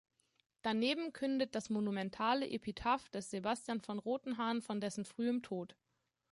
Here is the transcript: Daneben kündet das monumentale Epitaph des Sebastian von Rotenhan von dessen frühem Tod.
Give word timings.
Daneben 0.63 1.13
kündet 1.13 1.53
das 1.53 1.69
monumentale 1.69 2.49
Epitaph 2.49 3.09
des 3.09 3.29
Sebastian 3.29 3.81
von 3.81 3.99
Rotenhan 3.99 4.63
von 4.63 4.81
dessen 4.81 5.05
frühem 5.05 5.43
Tod. 5.43 5.75